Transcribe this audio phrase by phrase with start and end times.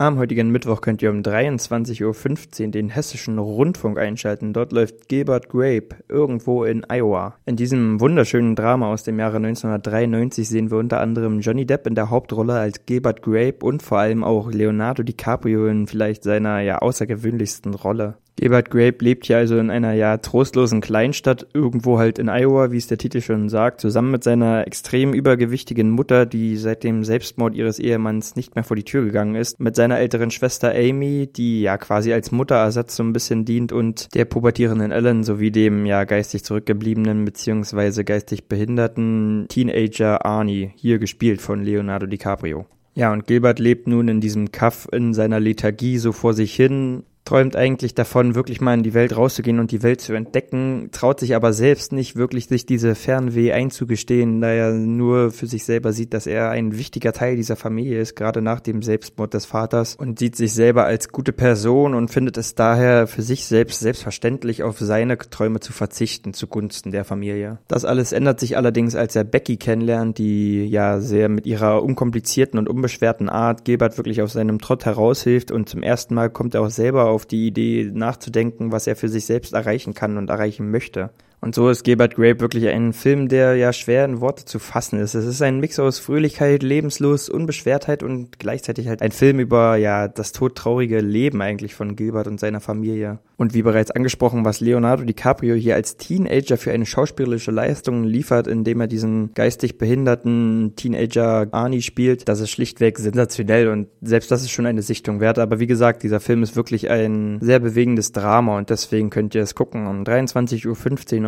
[0.00, 4.52] Am heutigen Mittwoch könnt ihr um 23.15 Uhr den hessischen Rundfunk einschalten.
[4.52, 7.34] Dort läuft Gilbert Grape irgendwo in Iowa.
[7.46, 11.96] In diesem wunderschönen Drama aus dem Jahre 1993 sehen wir unter anderem Johnny Depp in
[11.96, 16.78] der Hauptrolle als Gilbert Grape und vor allem auch Leonardo DiCaprio in vielleicht seiner ja
[16.78, 18.18] außergewöhnlichsten Rolle.
[18.40, 22.76] Gebert Grape lebt hier also in einer ja trostlosen Kleinstadt, irgendwo halt in Iowa, wie
[22.76, 27.56] es der Titel schon sagt, zusammen mit seiner extrem übergewichtigen Mutter, die seit dem Selbstmord
[27.56, 31.62] ihres Ehemanns nicht mehr vor die Tür gegangen ist, mit seiner älteren Schwester Amy, die
[31.62, 36.04] ja quasi als Mutterersatz so ein bisschen dient und der pubertierenden Ellen sowie dem ja
[36.04, 38.04] geistig zurückgebliebenen bzw.
[38.04, 42.66] geistig behinderten Teenager Arnie, hier gespielt von Leonardo DiCaprio.
[42.94, 47.04] Ja, und Gilbert lebt nun in diesem Kaff in seiner Lethargie so vor sich hin,
[47.28, 51.20] träumt eigentlich davon, wirklich mal in die Welt rauszugehen und die Welt zu entdecken, traut
[51.20, 55.92] sich aber selbst nicht wirklich, sich diese Fernweh einzugestehen, da er nur für sich selber
[55.92, 59.94] sieht, dass er ein wichtiger Teil dieser Familie ist, gerade nach dem Selbstmord des Vaters
[59.94, 64.62] und sieht sich selber als gute Person und findet es daher für sich selbst selbstverständlich,
[64.62, 67.58] auf seine Träume zu verzichten zugunsten der Familie.
[67.68, 72.58] Das alles ändert sich allerdings, als er Becky kennenlernt, die ja sehr mit ihrer unkomplizierten
[72.58, 76.62] und unbeschwerten Art Gilbert wirklich aus seinem Trott heraushilft und zum ersten Mal kommt er
[76.62, 80.30] auch selber auf auf die Idee nachzudenken, was er für sich selbst erreichen kann und
[80.30, 81.10] erreichen möchte.
[81.40, 84.98] Und so ist Gilbert Grape wirklich ein Film, der ja schwer in Worte zu fassen
[84.98, 85.14] ist.
[85.14, 90.08] Es ist ein Mix aus Fröhlichkeit, Lebenslust, Unbeschwertheit und gleichzeitig halt ein Film über ja
[90.08, 93.20] das todtraurige Leben eigentlich von Gilbert und seiner Familie.
[93.36, 98.48] Und wie bereits angesprochen, was Leonardo DiCaprio hier als Teenager für eine schauspielerische Leistung liefert,
[98.48, 104.42] indem er diesen geistig behinderten Teenager Arnie spielt, das ist schlichtweg sensationell und selbst das
[104.42, 105.38] ist schon eine Sichtung wert.
[105.38, 109.42] Aber wie gesagt, dieser Film ist wirklich ein sehr bewegendes Drama und deswegen könnt ihr
[109.42, 111.27] es gucken um 23.15 Uhr